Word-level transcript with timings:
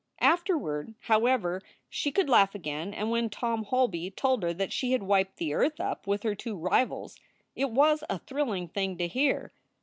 Afterward, 0.19 0.95
however, 1.01 1.61
she 1.87 2.11
could 2.11 2.27
laugh 2.27 2.55
again, 2.55 2.91
and 2.91 3.11
when 3.11 3.29
Tom 3.29 3.65
Holby 3.65 4.09
told 4.09 4.41
her 4.41 4.51
that 4.51 4.73
she 4.73 4.93
had 4.93 5.03
wiped 5.03 5.37
the 5.37 5.53
earth 5.53 5.79
up 5.79 6.07
with 6.07 6.23
her 6.23 6.33
two 6.33 6.55
rivals 6.57 7.15
it 7.55 7.69
was 7.69 8.03
a 8.09 8.17
thrilling 8.17 8.67
thing 8.67 8.97
to 8.97 9.07
hear. 9.07 9.53